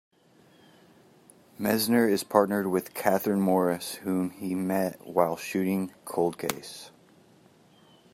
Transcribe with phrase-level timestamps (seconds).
[1.59, 6.89] Messner is partnered with Kathryn Morris, whom he met while shooting "Cold Case".